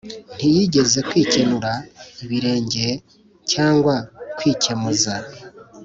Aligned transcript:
Ntiyigeze 0.37 0.99
kwikenura 1.09 1.71
ibirenge 2.23 2.87
cyangwa 3.51 3.95
kwikemuza 4.37 5.15